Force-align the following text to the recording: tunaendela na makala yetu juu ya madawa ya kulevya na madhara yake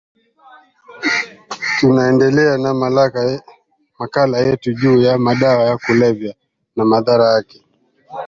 tunaendela 1.79 2.57
na 2.63 2.71
makala 3.99 4.37
yetu 4.39 4.73
juu 4.73 5.01
ya 5.01 5.17
madawa 5.17 5.63
ya 5.63 5.77
kulevya 5.77 6.35
na 6.75 6.85
madhara 6.85 7.33
yake 7.33 7.65